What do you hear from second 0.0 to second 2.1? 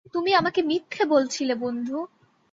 তুমি আমাকে মিথ্যে বলছিলে, বন্ধু।